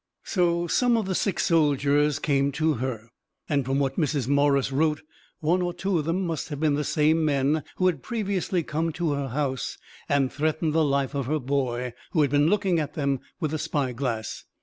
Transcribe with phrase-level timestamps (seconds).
[0.23, 3.09] So some of the sick soldiers came to her;
[3.47, 4.27] and from what Mrs.
[4.27, 5.03] Morris wrote,
[5.41, 8.91] one or two of them must have been the same men who had previously come
[8.93, 9.77] to her house
[10.09, 13.59] and threatened the life of her boy, who had been looking at them with a
[13.59, 14.45] spyglass.